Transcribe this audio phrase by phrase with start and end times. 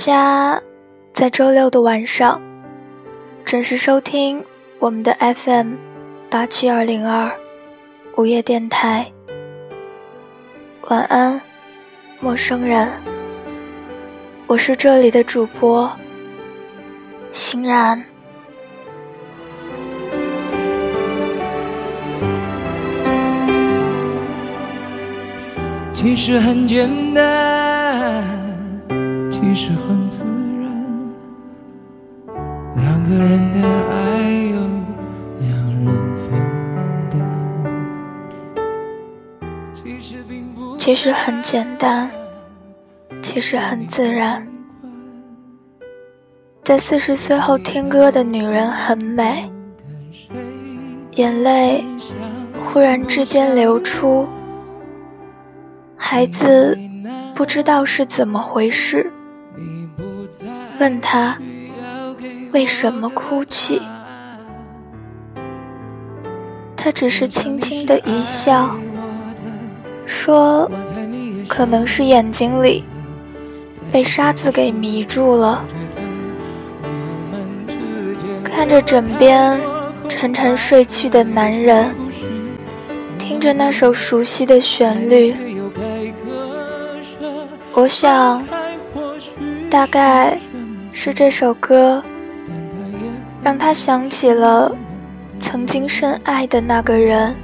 [0.00, 0.58] 家
[1.12, 2.40] 在周六的晚上
[3.44, 4.42] 准时收听
[4.78, 5.74] 我们的 FM
[6.30, 7.30] 八七二零二
[8.16, 9.06] 午夜电台。
[10.88, 11.38] 晚安，
[12.18, 12.90] 陌生人。
[14.46, 15.92] 我是这里的主播
[17.30, 18.02] 欣然。
[25.92, 27.49] 其实很简单，
[29.40, 30.22] 其实很自
[30.60, 30.70] 然，
[32.76, 33.58] 两个人的
[33.90, 33.96] 爱
[34.50, 34.60] 由
[35.40, 35.50] 两
[35.82, 35.86] 人
[36.18, 36.28] 分
[37.10, 37.14] 担。
[39.72, 42.10] 其实并不其实很简单，
[43.22, 44.46] 其实很自然。
[46.62, 49.50] 在四十岁后听歌的女人很美，
[51.12, 51.82] 眼泪
[52.62, 54.28] 忽然之间流出。
[55.96, 56.78] 孩子
[57.34, 59.10] 不知道是怎么回事，
[60.80, 61.36] 问他
[62.52, 63.82] 为什么哭泣，
[66.74, 68.74] 他只是轻轻的一笑，
[70.06, 70.70] 说
[71.46, 72.86] 可能是眼睛里
[73.92, 75.62] 被沙子给迷住了。
[78.42, 79.60] 看着枕边
[80.08, 81.94] 沉沉睡去的男人，
[83.18, 85.34] 听着那首熟悉的旋律。
[87.72, 88.42] 我想，
[89.70, 90.38] 大概
[91.02, 92.04] 是这首歌
[93.42, 94.70] 让他想起了
[95.38, 97.34] 曾经深爱的那个人，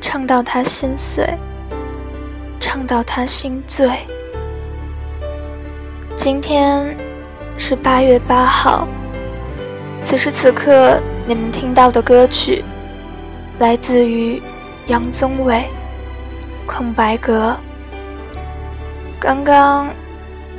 [0.00, 1.28] 唱到他心碎，
[2.60, 3.90] 唱到他心醉。
[6.14, 6.96] 今天
[7.58, 8.86] 是八月八号，
[10.04, 12.62] 此时此刻你们听到的歌曲
[13.58, 14.40] 来自于
[14.86, 15.56] 杨宗纬，
[16.70, 17.50] 《空白格》。
[19.18, 19.88] 刚刚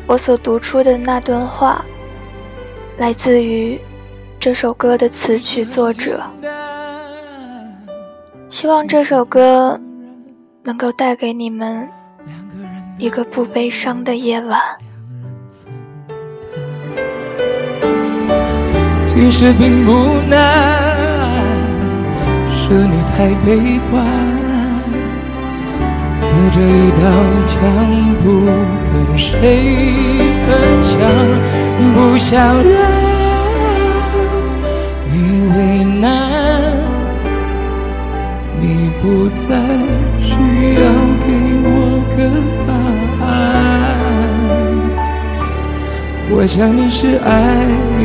[0.08, 1.84] 我所读出的那段话，
[2.98, 3.80] 来自于
[4.40, 6.22] 这首歌的词曲作者。
[8.50, 9.80] 希望这首歌
[10.64, 11.90] 能够带给你们
[13.00, 14.62] 一个不悲伤的夜晚。
[19.06, 21.42] 其实并不难，
[22.52, 24.34] 是你太悲观。
[26.35, 26.97] 隔着一道
[27.47, 27.56] 墙，
[28.22, 28.25] 不
[28.91, 29.29] 跟谁
[30.46, 30.51] 分
[30.84, 30.94] 享，
[31.94, 32.75] 不想让
[35.09, 35.13] 你
[35.56, 35.57] 为
[36.01, 36.03] 难。
[38.59, 39.46] 你不再
[40.22, 40.34] 需
[40.75, 40.81] 要
[41.22, 41.25] 给
[41.63, 41.68] 我
[42.18, 42.18] 个
[42.67, 42.69] 答
[43.25, 43.25] 案。
[46.31, 47.31] 我想你是爱
[47.97, 48.03] 我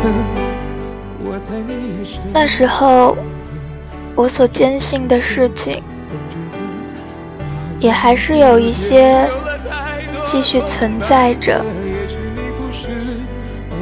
[0.00, 0.02] 的，
[1.22, 2.18] 我猜你也是。
[2.32, 3.14] 那时候，
[4.14, 5.82] 我所坚信的事情。
[7.78, 9.28] 也还是有一些
[10.24, 11.64] 继续存在着。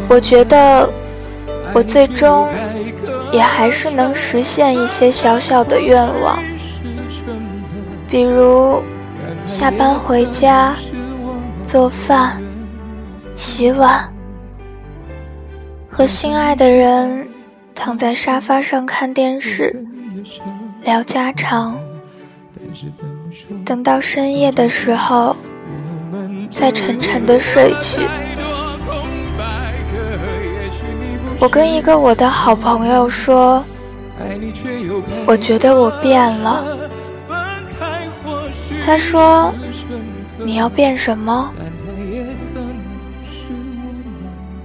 [0.09, 0.89] 我觉得
[1.75, 2.49] 我最终
[3.33, 6.39] 也还是能实现一些小小的愿望，
[8.09, 8.83] 比如
[9.45, 10.75] 下班回家
[11.63, 12.41] 做饭、
[13.35, 14.09] 洗碗，
[15.91, 17.27] 和心爱的人
[17.75, 19.85] 躺在沙发上看电视、
[20.83, 21.77] 聊家常。
[23.65, 25.35] 等到深夜的时候，
[26.51, 28.03] 再沉沉的睡去。
[31.39, 33.63] 我跟一个我的好朋友说，
[35.27, 36.79] 我觉得我变了。
[38.85, 39.53] 他说
[40.39, 41.53] ：“你要变什么？”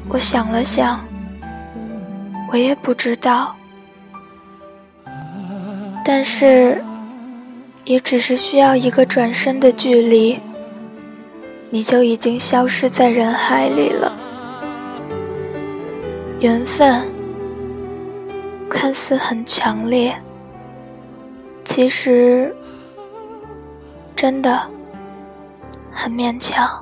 [0.07, 1.03] 我想了想，
[2.51, 3.55] 我也不知道，
[6.05, 6.81] 但是，
[7.91, 10.39] 也只是需要一个转身的距离，
[11.69, 14.17] 你就已经消失在人海里了。
[16.39, 17.05] 缘分
[18.69, 20.15] 看似很强烈，
[21.65, 22.55] 其实
[24.15, 24.57] 真的
[25.91, 26.81] 很勉强。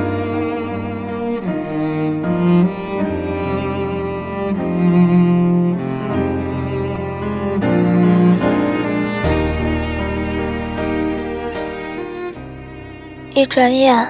[13.41, 14.07] 一转眼，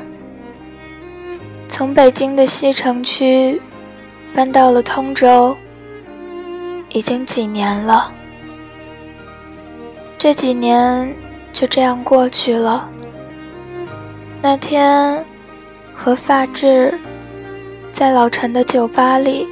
[1.69, 3.61] 从北京的西城区
[4.35, 5.55] 搬到了通州，
[6.89, 8.11] 已经几年了。
[10.17, 11.15] 这几年
[11.53, 12.89] 就这样过去了。
[14.41, 15.23] 那天
[15.95, 16.93] 和发质
[17.93, 19.47] 在老陈的酒吧里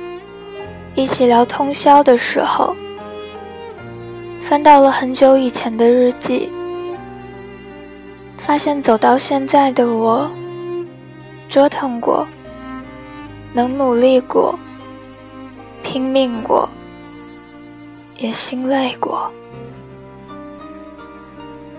[0.94, 2.76] 一起聊通宵的时候，
[4.42, 6.52] 翻到了很久以前的日记。
[8.50, 10.28] 发现走到现在的我，
[11.48, 12.28] 折腾过，
[13.54, 14.58] 能努力过，
[15.84, 16.68] 拼命过，
[18.18, 19.32] 也心累过。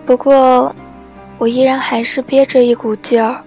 [0.06, 0.72] 不过，
[1.38, 3.42] 我依然还是憋着一股劲儿，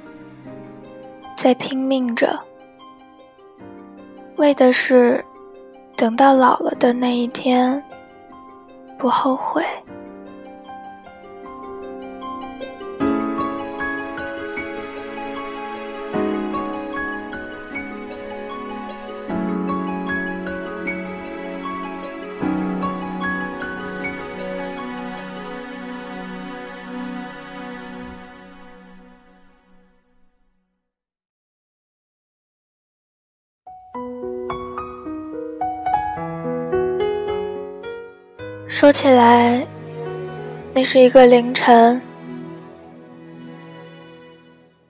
[1.33, 2.37] 在拼命着，
[4.35, 5.23] 为的是
[5.95, 7.81] 等到老了的那一天，
[8.97, 9.63] 不后悔。
[38.83, 39.65] 说起来，
[40.73, 42.01] 那是一个凌晨，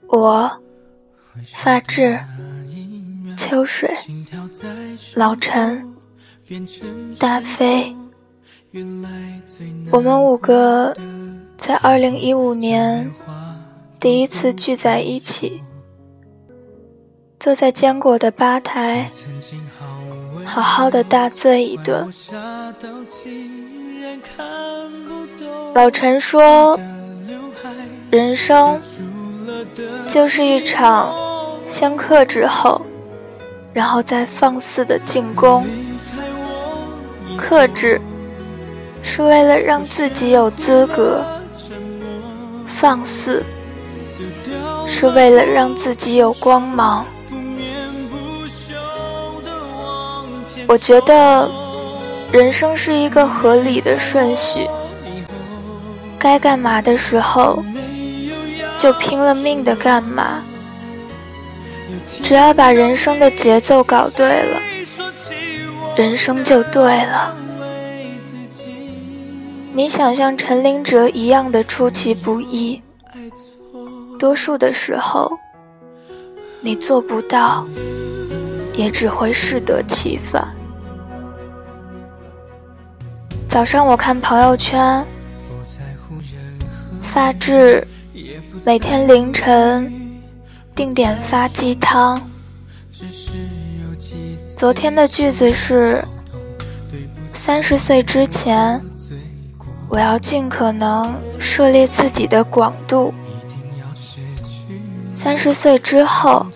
[0.07, 0.51] 我、
[1.45, 2.19] 发质、
[3.37, 3.95] 秋水、
[5.13, 5.87] 老陈、
[7.19, 7.95] 大飞，
[9.91, 10.97] 我们五个
[11.55, 13.07] 在二零一五年
[13.99, 15.61] 第一次聚在一起，
[17.39, 19.11] 坐在坚果的吧台，
[20.45, 22.07] 好好的大醉一顿。
[25.73, 26.79] 老陈说
[28.11, 28.79] ：“人生
[30.07, 31.13] 就是一场
[31.67, 32.85] 先克制后，
[33.73, 35.65] 然后再放肆的进攻。
[37.37, 37.99] 克制
[39.01, 41.23] 是为了让自己有资格，
[42.67, 43.43] 放肆
[44.87, 47.05] 是为了让自己有光芒。
[50.67, 51.49] 我觉得。”
[52.33, 54.67] 人生是一个合理的顺序，
[56.17, 57.63] 该干嘛的时候
[58.79, 60.43] 就拼了命的干嘛。
[62.23, 64.59] 只要把人生的节奏搞对了，
[65.95, 67.37] 人生就对了。
[69.73, 72.81] 你想像陈林哲一样的出其不意，
[74.17, 75.31] 多数的时候
[76.61, 77.63] 你做不到，
[78.73, 80.45] 也只会适得其反。
[83.47, 85.05] 早上我看朋友圈，
[87.01, 87.87] 发质
[88.65, 89.91] 每天凌晨
[90.73, 92.19] 定点发鸡汤。
[94.57, 96.03] 昨天的句子是：
[97.31, 98.81] 三十岁之前，
[99.87, 103.13] 我要尽可能涉猎自己的广度；
[105.13, 106.47] 三十岁之后，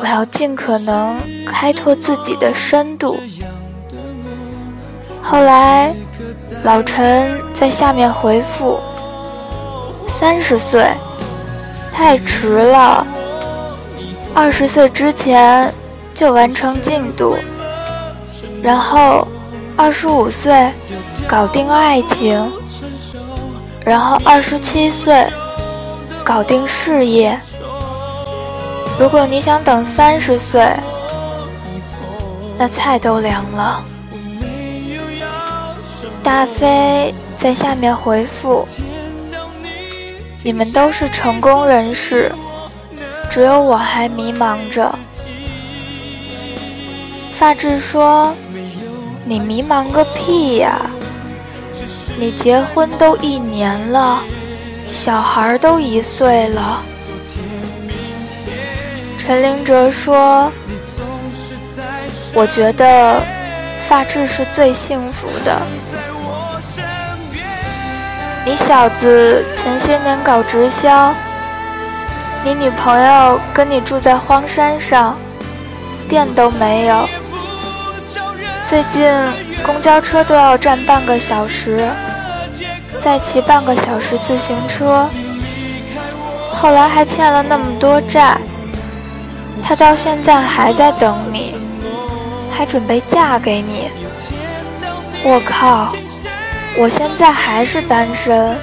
[0.00, 3.18] 我要尽可能开拓自己的深度。
[5.22, 5.94] 后来，
[6.64, 8.80] 老陈在下面回复
[10.08, 10.90] ：“三十岁，
[11.92, 13.06] 太迟了。
[14.34, 15.72] 二十岁之前
[16.14, 17.36] 就完成进度，
[18.62, 19.26] 然后
[19.76, 20.72] 二十五岁
[21.28, 22.50] 搞定爱情，
[23.84, 25.28] 然后二十七岁
[26.24, 27.38] 搞定事业。
[29.00, 30.62] 如果你想等三十岁，
[32.58, 33.82] 那菜都凉了。”
[36.22, 38.68] 大飞在下面回复
[40.44, 42.30] ：“你们都是成功人士，
[43.30, 44.94] 只有我还迷茫着。”
[47.32, 48.34] 发质说
[49.24, 50.78] ：“你迷茫个屁呀！
[52.18, 54.20] 你结婚都一年了，
[54.90, 56.82] 小孩都一岁了。”
[59.30, 60.50] 陈林哲说
[62.34, 63.22] ：“我觉得
[63.86, 65.56] 发质是最幸福的。”
[68.44, 71.14] 你小子前些年搞直销，
[72.42, 75.16] 你女朋友跟你住在荒山上，
[76.08, 77.08] 电都没有。
[78.64, 79.08] 最近
[79.64, 81.88] 公交车都要站半个小时，
[82.98, 85.08] 再骑半个小时自行车。
[86.50, 88.36] 后来还欠了那么多债，
[89.62, 91.54] 他到现在还在等你，
[92.50, 93.88] 还准备嫁给你。
[95.22, 95.92] 我靠！
[96.78, 98.56] 我现在还是单身，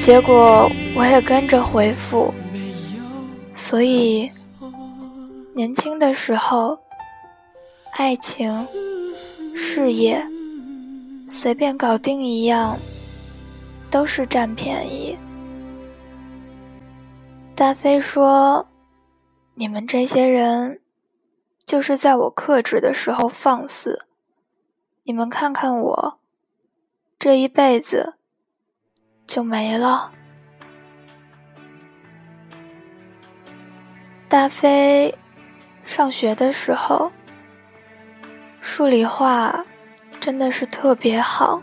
[0.00, 2.32] 结果我也跟着回复，
[3.54, 4.30] 所以
[5.54, 6.78] 年轻的时候，
[7.92, 8.66] 爱情、
[9.56, 10.22] 事业
[11.28, 12.78] 随便搞定一样，
[13.90, 15.18] 都是占便宜。
[17.58, 18.68] 大飞说
[19.54, 20.80] ：“你们这些人，
[21.66, 24.06] 就是在我克制的时候放肆。”
[25.02, 26.20] 你们看看我，
[27.18, 28.14] 这一辈子
[29.26, 30.12] 就没了。
[34.28, 35.12] 大飞
[35.84, 37.10] 上学的时候，
[38.60, 39.66] 数理化
[40.20, 41.60] 真的是特别好，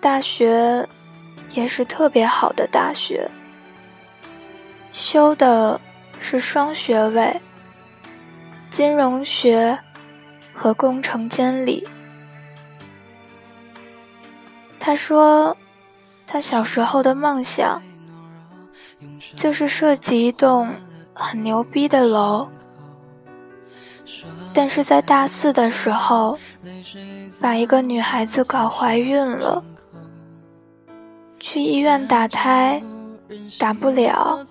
[0.00, 0.88] 大学
[1.50, 3.28] 也是特别好的大学，
[4.96, 5.78] 修的
[6.20, 7.38] 是双学位，
[8.70, 9.78] 金融学。
[10.58, 11.86] 和工程监理。
[14.80, 15.54] 他说，
[16.26, 17.82] 他小时候的梦想
[19.34, 20.72] 就是设计一栋
[21.12, 22.48] 很牛逼的楼，
[24.54, 26.38] 但是在大四的时候，
[27.42, 29.62] 把一个女孩子搞怀孕了，
[31.38, 32.82] 去医院打胎，
[33.58, 34.44] 打不了，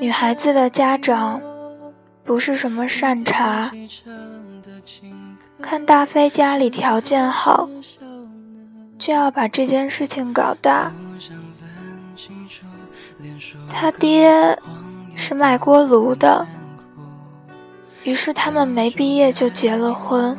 [0.00, 1.40] 女孩子的家长。
[2.22, 3.72] 不是什么善茬，
[5.60, 7.68] 看大飞家里条件好，
[8.96, 10.92] 就要把这件事情搞大。
[13.68, 14.56] 他爹
[15.16, 16.46] 是卖锅炉的，
[18.04, 20.38] 于是他们没毕业就结了婚，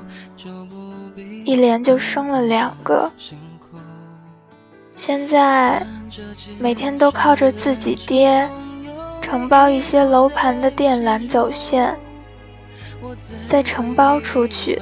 [1.43, 3.11] 一连就生了两个。
[4.93, 5.85] 现在
[6.59, 8.49] 每天都靠着自己爹。
[9.21, 11.95] 承包一些楼盘的电缆走线，
[13.47, 14.81] 再承包出去。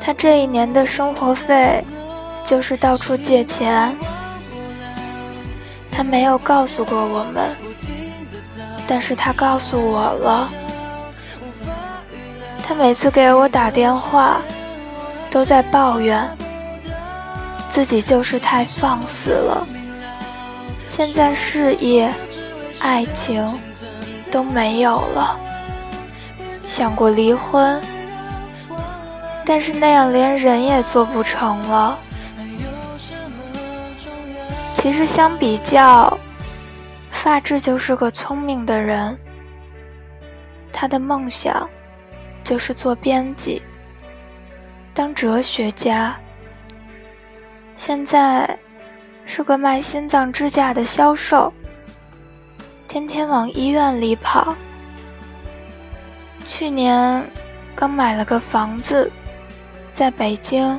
[0.00, 1.84] 他这一年的生活费
[2.42, 3.96] 就是到处借钱。
[5.88, 7.54] 他没有告诉过我们，
[8.88, 10.50] 但是他告诉我了。
[12.60, 14.42] 他每次给我打电话，
[15.30, 16.28] 都在抱怨
[17.72, 19.66] 自己就是太放肆了。
[20.90, 22.12] 现在事业、
[22.80, 23.42] 爱情
[24.30, 25.40] 都没有了，
[26.66, 27.80] 想过离婚，
[29.46, 31.98] 但是那样连人也做不成了。
[34.74, 36.18] 其实相比较，
[37.10, 39.18] 发质就是个聪明的人，
[40.70, 41.66] 他的梦想
[42.44, 43.62] 就是做编辑，
[44.92, 46.14] 当哲学家。
[47.84, 48.56] 现在。
[49.24, 51.52] 是个卖心脏支架的销售，
[52.86, 54.54] 天天往医院里跑。
[56.46, 57.24] 去年
[57.74, 59.10] 刚买了个房子，
[59.92, 60.78] 在北京。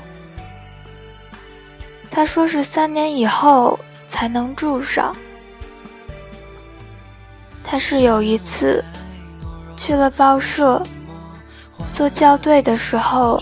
[2.09, 5.13] 他说是三年以后才能住上。
[7.63, 8.83] 他是有一次
[9.75, 10.81] 去了报社
[11.91, 13.41] 做校对的时候，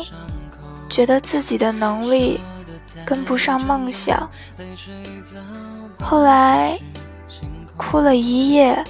[0.90, 2.40] 觉得自己的能力。
[3.06, 4.30] 跟不上梦想，
[6.00, 6.78] 后来
[7.78, 8.84] 哭了一夜，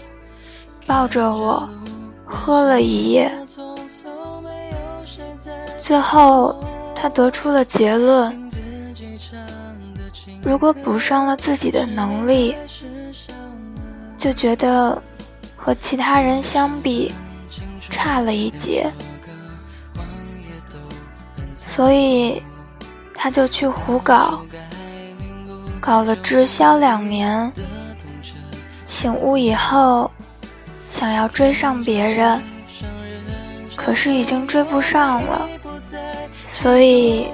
[0.85, 1.67] 抱着我
[2.25, 3.31] 喝了一夜，
[5.77, 6.55] 最后
[6.95, 8.49] 他得出了结论：
[10.41, 12.55] 如果补上了自己的能力，
[14.17, 15.01] 就觉得
[15.55, 17.11] 和其他人相比
[17.89, 18.91] 差了一截，
[21.53, 22.41] 所以
[23.23, 24.41] 他就去胡搞。
[25.79, 27.51] 搞了直销两年，
[28.87, 30.09] 醒悟以后，
[30.89, 32.41] 想要追上别人，
[33.75, 35.47] 可是已经追不上了，
[36.47, 37.27] 所以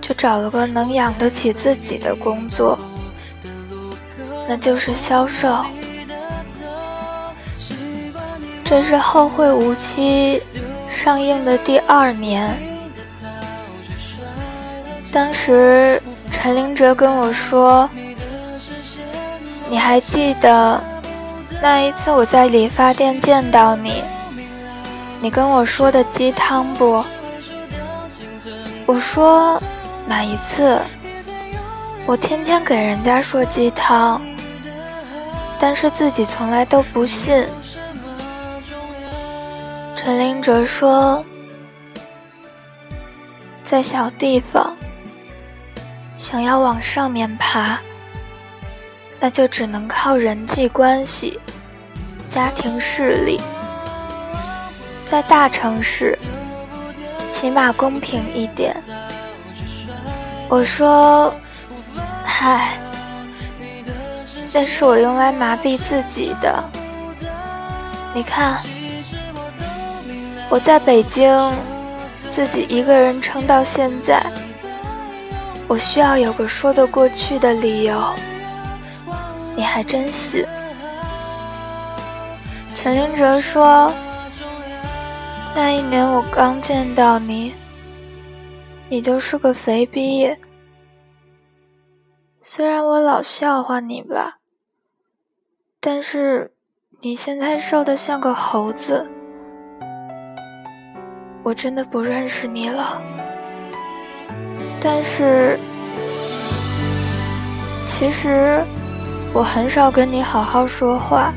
[0.00, 2.78] 就找了个能养得起自己的工作，
[4.48, 5.62] 那就是销售。
[8.64, 10.42] 这是《后会无期》
[10.94, 12.54] 上映的第二年，
[15.12, 16.00] 当时。
[16.30, 17.90] 陈林哲跟我说
[19.68, 20.80] ：“你还记得
[21.60, 24.04] 那一次我在理发店见到你，
[25.20, 27.04] 你跟我说的鸡汤不？”
[28.86, 29.60] 我说
[30.06, 30.78] ：“哪一次？
[32.06, 34.22] 我天天给人家说鸡汤，
[35.58, 37.44] 但是自己从来都不信。”
[39.96, 41.24] 陈林哲说
[43.64, 44.72] ：“在小地方。”
[46.18, 47.78] 想要往上面爬，
[49.20, 51.40] 那就只能靠人际关系、
[52.28, 53.40] 家庭势力。
[55.06, 56.18] 在大城市，
[57.32, 58.76] 起码公平一点。
[60.48, 61.34] 我说
[62.26, 62.76] ：“嗨，
[64.52, 66.62] 那是我用来麻痹自己的。
[68.12, 68.60] 你看，
[70.48, 71.54] 我在北京，
[72.32, 74.20] 自己一个人撑到现在。”
[75.68, 78.02] 我需要有个说得过去的理由，
[79.54, 80.46] 你还真信？
[82.74, 83.92] 陈林哲说
[85.54, 87.52] ：“那一年我刚见到你，
[88.88, 90.34] 你就是个肥逼。
[92.40, 94.38] 虽然我老笑话你吧，
[95.80, 96.50] 但是
[97.02, 99.06] 你现在瘦得像个猴子，
[101.42, 103.02] 我真的不认识你了。”
[104.80, 105.58] 但是，
[107.86, 108.62] 其实
[109.32, 111.34] 我很少跟你好好说话，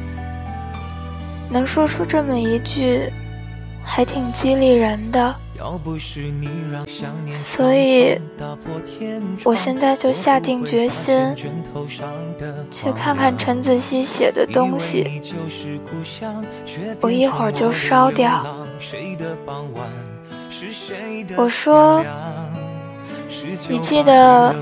[1.49, 3.11] 能说出这么一句，
[3.83, 5.35] 还挺激励人的。
[7.35, 8.19] 所以，
[9.43, 11.35] 我现在就下定决心
[12.69, 15.21] 去看看陈子希写的东西，
[16.99, 18.45] 我一会儿就烧掉。
[21.35, 22.03] 我说。
[23.69, 24.55] 你记得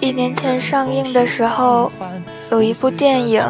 [0.00, 1.90] 一年前上映的时候，
[2.50, 3.42] 有一部电影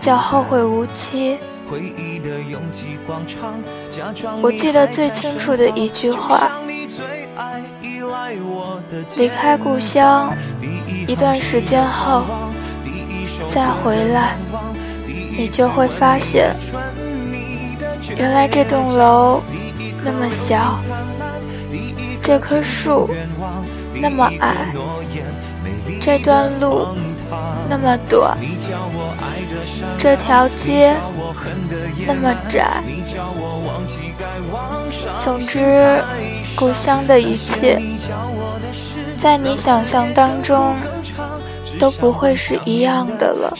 [0.00, 1.36] 叫《后会无期》。
[4.42, 6.50] 我记得最清楚的一句话：
[9.16, 10.34] 离开故乡
[11.06, 12.24] 一段时间后，
[13.48, 14.36] 再回来，
[15.36, 16.54] 你就会发现，
[18.16, 19.42] 原来这栋楼
[20.04, 20.76] 那么小。
[22.24, 23.06] 这棵树
[24.00, 24.72] 那么矮，
[26.00, 26.88] 这段路
[27.68, 28.38] 那么短，
[29.98, 30.96] 这条街
[32.06, 32.82] 那么窄。
[35.18, 36.02] 总之，
[36.56, 37.78] 故乡的一切，
[39.18, 40.74] 在你想象当中
[41.78, 43.52] 都不会是一样的了。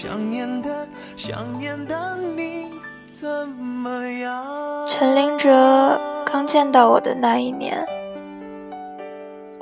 [4.89, 7.87] 陈林哲刚见到我的那一年。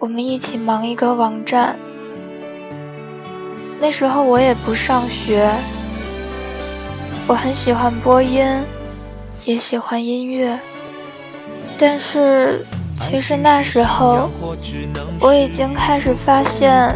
[0.03, 1.79] 我们一起忙一个网站，
[3.81, 5.49] 那时候我也不上学。
[7.29, 8.45] 我很喜欢播音，
[9.45, 10.59] 也喜欢音乐，
[11.79, 12.67] 但是
[12.99, 14.29] 其实那时候
[15.21, 16.93] 我已经开始发现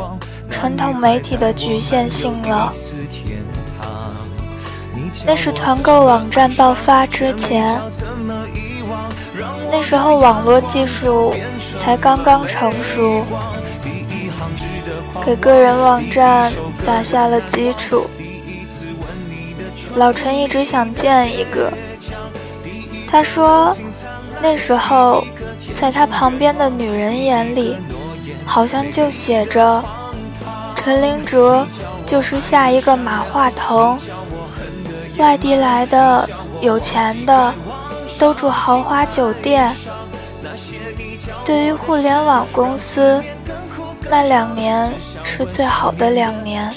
[0.50, 2.72] 传统媒体的局限性了。
[5.24, 7.80] 那是团购网站爆发之前，
[9.70, 11.34] 那时候网络技术。
[11.78, 13.24] 才刚刚成熟，
[15.24, 16.50] 给个人网站
[16.84, 18.08] 打下了基础。
[19.94, 21.70] 老陈一直想建一个，
[23.06, 23.76] 他说，
[24.40, 25.24] 那时候
[25.76, 27.76] 在他旁边的女人眼里，
[28.44, 29.84] 好像就写着
[30.74, 31.64] 陈林哲
[32.04, 33.96] 就是下一个马化腾，
[35.18, 36.28] 外地来的
[36.60, 37.54] 有钱的
[38.18, 39.74] 都住豪华酒店。
[41.44, 43.22] 对于互联网公司，
[44.10, 44.92] 那两年
[45.24, 46.72] 是最好的两年。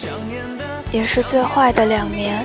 [0.91, 2.43] 也是最坏的两年。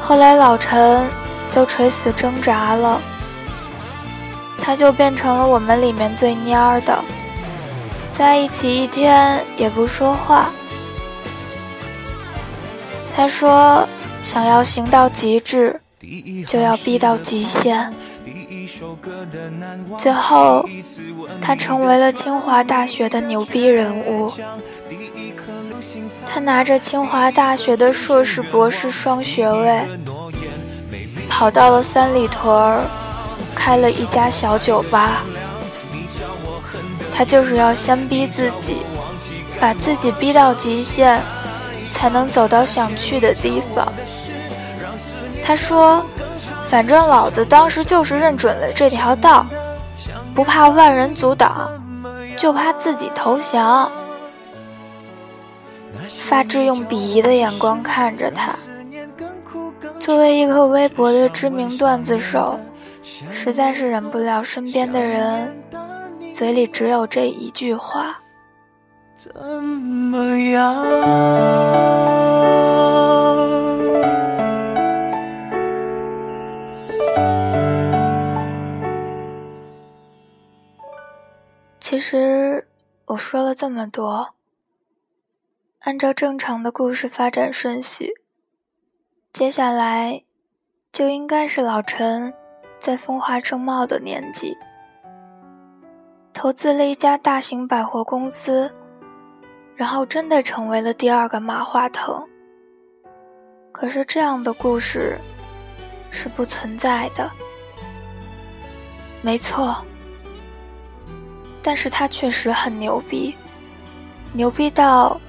[0.00, 1.06] 后来老陈
[1.50, 2.98] 就垂死挣扎了，
[4.62, 6.98] 他就变成了我们里面最蔫儿的，
[8.14, 10.48] 在一起一天也不说话。
[13.14, 13.86] 他说
[14.24, 15.78] ：“想要行到极致，
[16.46, 17.92] 就要逼到极限。”
[19.98, 20.68] 最后，
[21.40, 24.32] 他成为了清华大学的牛逼人物。
[26.26, 29.82] 他拿着清华大学的硕士、博士双学位，
[31.28, 32.82] 跑到了三里屯儿，
[33.54, 35.22] 开了一家小酒吧。
[37.14, 38.78] 他就是要先逼自己，
[39.60, 41.20] 把自己逼到极限，
[41.92, 43.92] 才能走到想去的地方。
[45.46, 46.04] 他说。
[46.68, 49.46] 反正老子当时就是认准了这条道，
[50.34, 51.70] 不怕万人阻挡，
[52.36, 53.88] 就怕自己投降。
[56.08, 58.52] 发质用鄙夷的眼光看着他。
[60.00, 62.58] 作为一个微博的知名段子手，
[63.32, 65.56] 实在是忍不了身边的人
[66.34, 68.18] 嘴里只有这一句话。
[69.16, 69.32] 怎
[69.62, 70.84] 么样？
[81.96, 82.68] 其实
[83.06, 84.34] 我说了这么多，
[85.78, 88.12] 按照正常的故事发展顺序，
[89.32, 90.22] 接下来
[90.92, 92.34] 就应该是老陈
[92.78, 94.54] 在风华正茂的年纪，
[96.34, 98.70] 投资了一家大型百货公司，
[99.74, 102.22] 然后真的成为了第二个马化腾。
[103.72, 105.18] 可是这样的故事
[106.10, 107.30] 是不存在的，
[109.22, 109.82] 没错。
[111.66, 113.34] 但是他确实很牛逼，
[114.32, 115.20] 牛逼到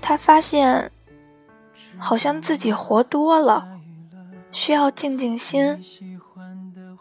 [0.00, 0.88] 他发现
[1.98, 3.66] 好像自己活多了，
[4.52, 5.76] 需要静静心，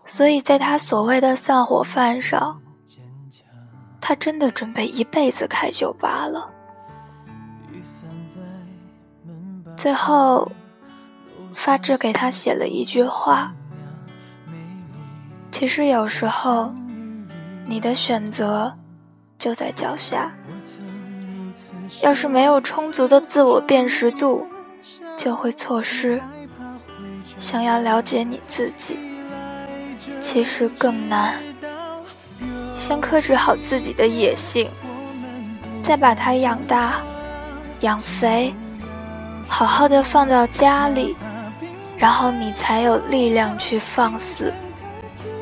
[0.07, 2.59] 所以在他所谓的散伙饭上，
[4.01, 6.49] 他真的准备一辈子开酒吧了。
[9.77, 10.51] 最后，
[11.53, 13.53] 发志给他写了一句话：
[15.51, 16.73] 其实有时候。
[17.65, 18.73] 你的选择
[19.37, 20.31] 就在脚下。
[22.01, 24.45] 要是没有充足的自我辨识度，
[25.15, 26.21] 就会错失。
[27.37, 28.97] 想要了解你自己，
[30.19, 31.35] 其实更难。
[32.75, 34.69] 先克制好自己的野性，
[35.81, 37.01] 再把它养大、
[37.81, 38.53] 养肥，
[39.47, 41.15] 好好的放到家里，
[41.97, 44.51] 然后你才有力量去放肆，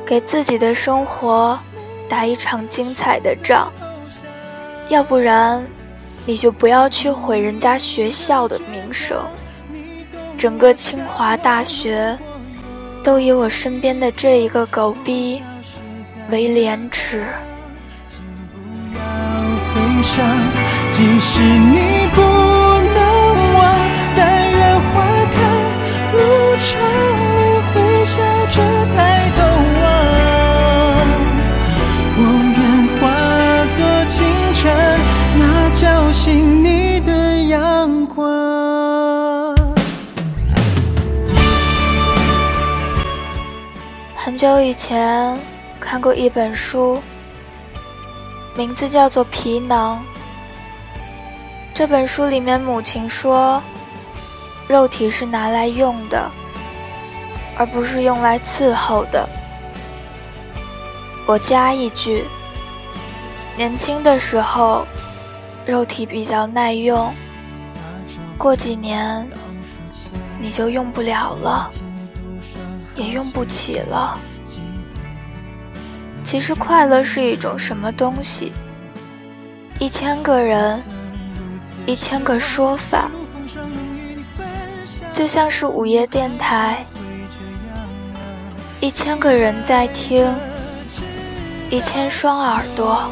[0.06, 1.58] 给自己的生活。
[2.12, 3.72] 打一场精彩的仗，
[4.90, 5.66] 要不然，
[6.26, 9.18] 你就不要去毁人家学校的名声。
[10.38, 12.18] 整个清华大学，
[13.02, 15.42] 都以我身边的这一个狗逼
[16.30, 17.24] 为廉耻。
[20.92, 22.41] 即使你不
[44.42, 45.38] 久以前
[45.80, 47.00] 看过一本书，
[48.56, 50.04] 名字叫做《皮囊》。
[51.76, 53.62] 这本书里面，母亲说，
[54.68, 56.28] 肉体是拿来用的，
[57.56, 59.30] 而不是用来伺候的。
[61.28, 62.26] 我加一句：
[63.56, 64.88] 年轻的时候。
[65.68, 67.14] 肉体比较耐用，
[68.40, 69.30] 过几年
[70.40, 71.70] 你就用不了了，
[72.96, 74.18] 也用不起了。
[76.32, 78.54] 其实快乐是一种什么东西？
[79.80, 80.82] 一千个人，
[81.86, 83.12] 一千个说法，
[85.12, 86.86] 就像是午夜电台，
[88.80, 90.26] 一千个人在听，
[91.70, 93.04] 一千双耳朵。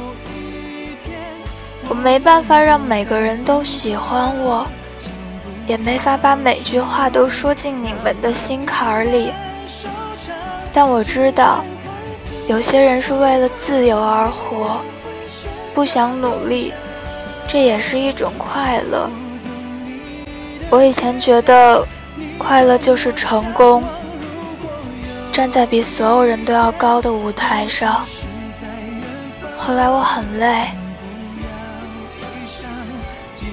[1.90, 4.66] 我没办法让每个人都喜欢我，
[5.68, 9.34] 也没法把每句话都说进你们的心坎里。
[10.72, 11.66] 但我知道，
[12.50, 14.82] 有些人是为了自由而活，
[15.76, 16.74] 不想努力，
[17.48, 19.08] 这也是一种快乐。
[20.72, 21.86] 我以前觉得，
[22.40, 23.84] 快乐就是成功，
[25.32, 28.04] 站在比所有人都要高的舞台上。
[29.56, 30.70] 后来我很累。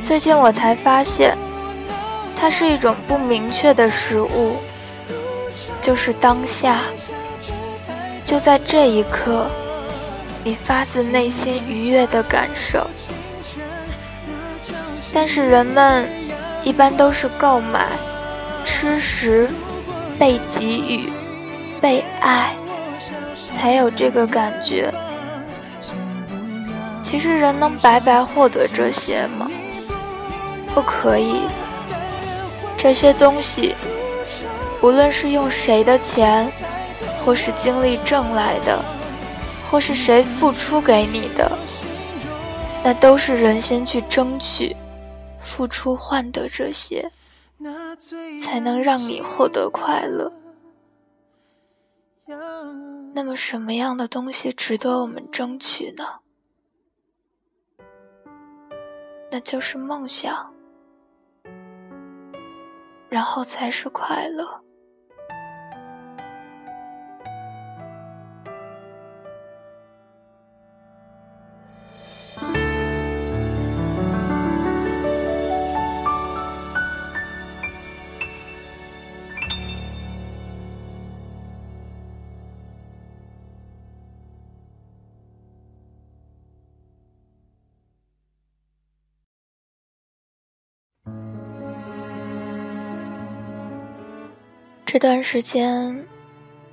[0.06, 1.36] 最近我才发现，
[2.34, 4.56] 它是一种不明确的食物，
[5.82, 6.80] 就是当下，
[8.26, 9.46] 就在这一刻，
[10.42, 12.84] 你发自内心愉悦的感受。
[15.14, 16.04] 但是人们
[16.64, 17.86] 一般都是购买、
[18.64, 19.48] 吃食、
[20.18, 21.08] 被给予、
[21.80, 22.52] 被爱，
[23.54, 24.92] 才有这个感觉。
[27.00, 29.48] 其实人能白白获得这些吗？
[30.74, 31.42] 不可以。
[32.76, 33.76] 这些东西，
[34.82, 36.50] 无论是用谁的钱，
[37.26, 38.80] 或是精力挣来的，
[39.68, 41.58] 或是谁付出给你的，
[42.84, 44.76] 那都是人先去争取。
[45.40, 47.10] 付出换得这些，
[48.40, 50.32] 才能让你获得快乐。
[53.12, 56.04] 那么，什么样的东西值得我们争取呢？
[59.32, 60.52] 那就是梦想，
[63.08, 64.65] 然后才是快乐。
[94.96, 96.08] 这段时间，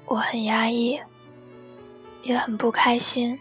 [0.06, 0.98] 我很压抑，
[2.22, 3.38] 也很不开心。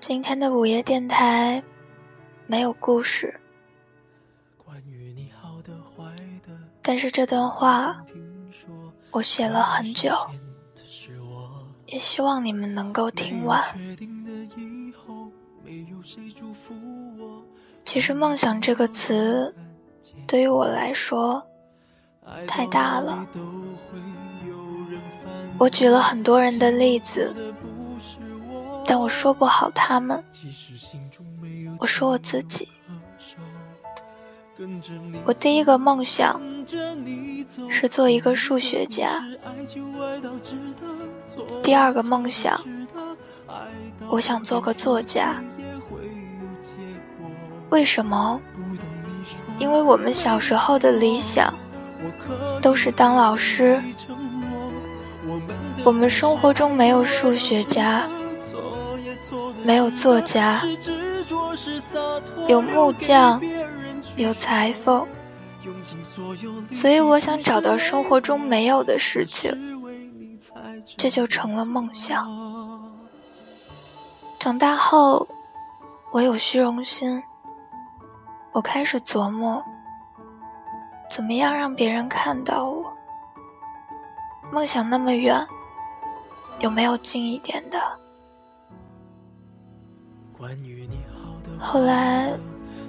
[0.00, 1.62] 今天的午夜电台
[2.46, 3.38] 没有故事，
[6.80, 8.02] 但是这段话
[9.10, 10.16] 我写了很久，
[11.84, 13.62] 也希望你们能够听完。
[17.84, 19.54] 其实“梦想”这个词，
[20.26, 21.46] 对于我来说。
[22.46, 23.26] 太大了，
[25.58, 27.34] 我举了很多人的例子，
[28.86, 30.22] 但我说不好他们。
[31.78, 32.68] 我说我自己，
[35.24, 36.40] 我第一个梦想
[37.68, 39.22] 是做一个数学家，
[41.62, 42.58] 第二个梦想，
[44.08, 45.42] 我想做个作家。
[47.70, 48.40] 为什么？
[49.58, 51.52] 因为我们小时候的理想。
[52.60, 53.80] 都是当老师。
[55.84, 58.08] 我们生活中没有数学家，
[59.64, 60.60] 没有作家，
[62.48, 63.40] 有木匠，
[64.16, 65.06] 有裁缝。
[66.68, 69.52] 所以我想找到生活中没有的事情，
[70.96, 72.28] 这就成了梦想。
[74.40, 75.26] 长大后，
[76.10, 77.22] 我有虚荣心，
[78.50, 79.62] 我开始琢磨。
[81.12, 82.90] 怎么样让别人看到我？
[84.50, 85.46] 梦想那么远，
[86.58, 87.78] 有没有近一点的？
[91.58, 92.32] 后来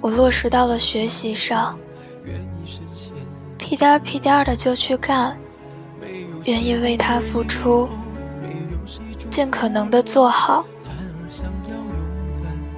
[0.00, 1.78] 我落实到了学习上，
[3.58, 5.36] 屁颠儿屁颠儿的就去干，
[6.46, 7.86] 愿意为他付出，
[9.30, 10.64] 尽可能的做好。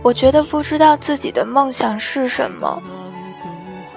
[0.03, 2.83] 我觉得不知道自己的梦想是什么。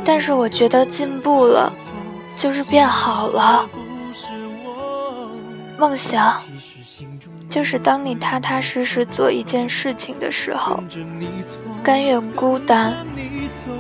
[0.03, 1.71] 但是我觉得进步了，
[2.35, 3.69] 就是变好了。
[5.77, 6.41] 梦想，
[7.47, 10.81] 就是当你踏踏实实做一件事情的时候，
[11.83, 12.93] 甘愿孤单，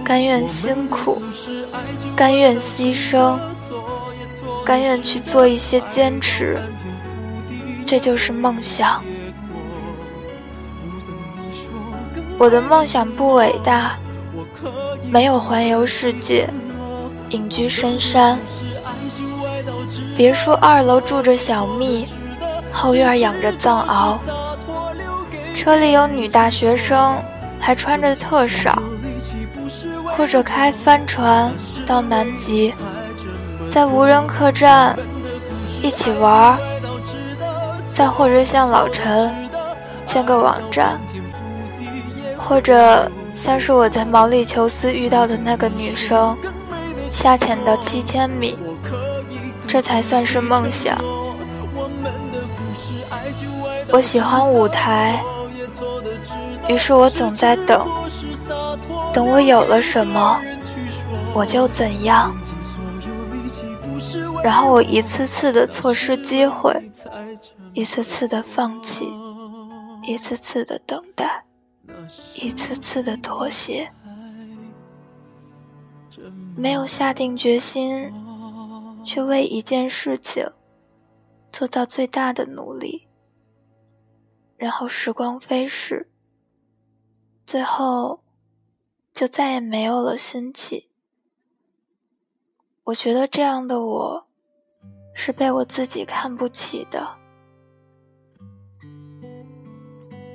[0.03, 1.21] 甘愿辛苦，
[2.15, 3.37] 甘愿牺牲，
[4.65, 6.57] 甘愿去做一些坚持，
[7.85, 9.03] 这就是梦想。
[12.37, 13.97] 我的梦想不伟大。
[15.11, 16.49] 没有环游世界，
[17.29, 18.37] 隐居深山。
[20.15, 22.05] 别墅二楼住着小蜜，
[22.71, 24.17] 后院养着藏獒。
[25.53, 27.17] 车里有女大学生，
[27.59, 28.81] 还穿着特少。
[30.15, 31.51] 或者开帆船
[31.85, 32.73] 到南极，
[33.69, 34.97] 在无人客栈
[35.81, 36.57] 一起玩儿。
[37.85, 39.33] 再或者像老陈，
[40.05, 40.99] 建个网站，
[42.37, 43.09] 或者。
[43.39, 46.37] 像是我在毛里求斯遇到的那个女生，
[47.09, 48.59] 下潜到七千米，
[49.65, 51.01] 这才算是梦想。
[53.93, 55.23] 我喜欢舞台，
[56.67, 57.89] 于是我总在等，
[59.13, 60.37] 等我有了什么，
[61.33, 62.35] 我就怎样。
[64.43, 66.91] 然后我一次次的错失机会，
[67.71, 69.07] 一次次的放弃，
[70.03, 71.45] 一次次的等待。
[72.35, 73.91] 一次次的妥协，
[76.55, 78.11] 没有下定决心
[79.03, 80.45] 去为一件事情
[81.49, 83.07] 做到最大的努力，
[84.57, 86.09] 然后时光飞逝，
[87.45, 88.23] 最后
[89.13, 90.89] 就再也没有了心气。
[92.85, 94.27] 我觉得这样的我，
[95.13, 97.18] 是被我自己看不起的。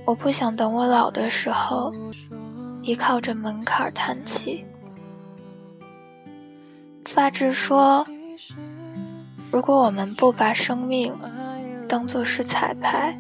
[0.05, 1.93] 我不想等我老的时候，
[2.83, 4.65] 依靠着门槛叹气。
[7.07, 8.07] 发质说
[9.51, 11.15] ：“如果我们不把生命
[11.89, 13.19] 当作是彩排，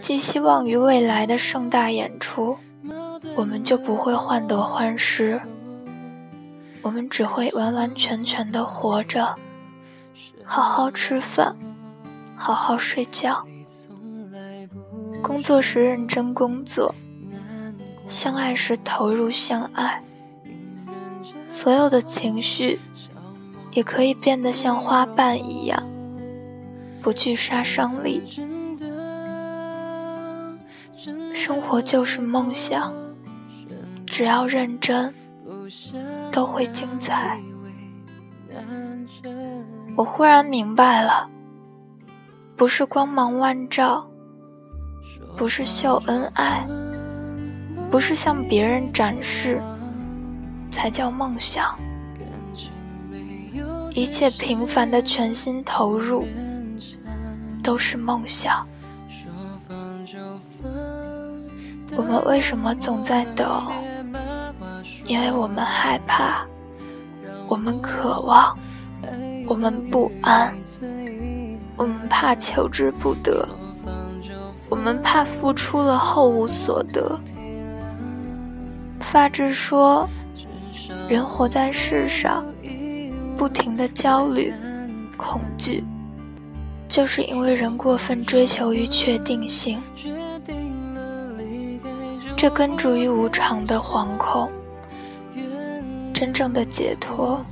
[0.00, 2.56] 寄希望于未来的盛大演出，
[3.36, 5.40] 我们就不会患得患失。
[6.82, 9.36] 我们只会完完全全的活着，
[10.44, 11.56] 好好吃饭，
[12.36, 13.46] 好好睡觉。”
[15.24, 16.94] 工作时认真工作，
[18.06, 20.02] 相爱时投入相爱，
[21.48, 22.78] 所有的情绪
[23.72, 25.82] 也可以变得像花瓣一样，
[27.00, 28.22] 不惧杀伤力。
[31.34, 32.92] 生活就是梦想，
[34.06, 35.14] 只要认真，
[36.30, 37.40] 都会精彩。
[39.96, 41.30] 我忽然明白了，
[42.58, 44.06] 不是光芒万丈。
[45.36, 46.66] 不是秀恩爱，
[47.90, 49.60] 不是向别人展示，
[50.70, 51.76] 才叫梦想。
[53.90, 56.26] 一切平凡的全心投入，
[57.62, 58.66] 都是梦想。
[61.96, 63.70] 我们为什么总在等？
[65.04, 66.44] 因为我们害怕，
[67.46, 68.56] 我们渴望，
[69.46, 70.52] 我们不安，
[71.76, 73.48] 我们怕求之不得。
[74.68, 77.18] 我们怕付出了后无所得。
[79.00, 80.08] 发质说，
[81.08, 82.44] 人活在世上，
[83.36, 84.52] 不停的焦虑、
[85.16, 85.84] 恐惧，
[86.88, 89.80] 就是因为人过分追求于确定性。
[92.36, 94.50] 这根植于无常的惶恐。
[96.12, 97.44] 真正的解脱，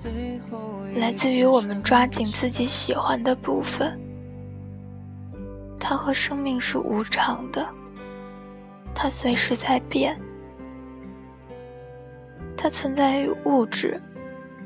[0.97, 3.99] 来自于我们抓紧自己喜欢的部分。
[5.93, 7.69] 它和生命是无常的，
[8.95, 10.19] 它随时在变，
[12.57, 14.01] 它存在于物质、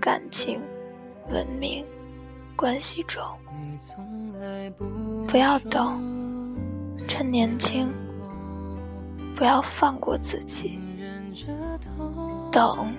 [0.00, 0.60] 感情、
[1.28, 1.84] 文明、
[2.54, 3.20] 关系中。
[5.26, 6.00] 不要等，
[7.08, 7.92] 趁年轻，
[9.34, 10.78] 不要放过自己。
[12.52, 12.94] 等，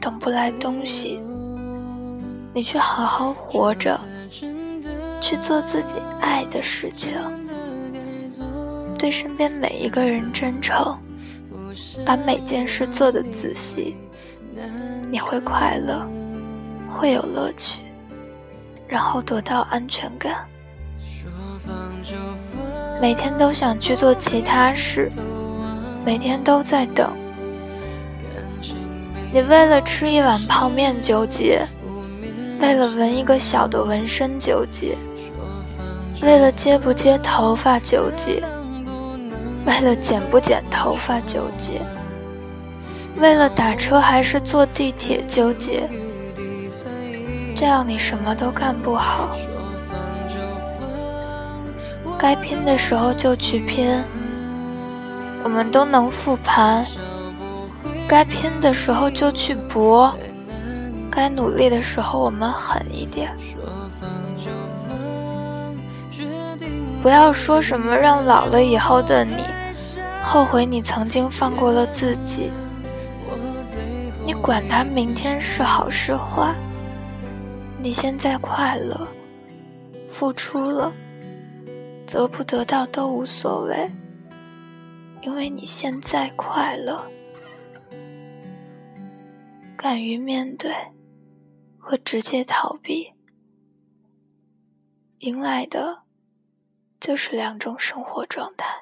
[0.00, 1.22] 等不来东西，
[2.52, 3.96] 你去好好活着。
[5.22, 7.12] 去做自己爱的事情，
[8.98, 10.98] 对身边每一个人真诚，
[12.04, 13.96] 把每件事做得仔细，
[15.12, 16.04] 你会快乐，
[16.90, 17.78] 会有乐趣，
[18.88, 20.44] 然后得到安全感。
[23.00, 25.08] 每天都想去做其他事，
[26.04, 27.08] 每天都在等。
[29.32, 31.64] 你为了吃一碗泡面纠结，
[32.60, 34.96] 为了纹一个小的纹身纠结。
[36.22, 38.42] 为了接不接头发纠结，
[39.66, 41.82] 为了剪不剪头发纠结，
[43.16, 45.88] 为了打车还是坐地铁纠结，
[47.56, 49.30] 这样你什么都干不好。
[52.16, 54.00] 该拼的时候就去拼，
[55.42, 56.86] 我们都能复盘。
[58.06, 60.14] 该拼的时候就去搏，
[61.10, 63.28] 该努力的时候我们狠一点。
[67.02, 69.44] 不要说什么让老了以后的你
[70.22, 72.52] 后悔你曾经放过了自己。
[74.24, 76.54] 你管他明天是好是坏，
[77.82, 79.04] 你现在快乐，
[80.08, 80.92] 付出了，
[82.06, 83.90] 得不得到都无所谓，
[85.22, 87.02] 因为你现在快乐，
[89.76, 90.72] 敢于面对
[91.76, 93.12] 和直接逃避，
[95.18, 96.01] 迎来的。
[97.02, 98.81] 就是两种生活状态。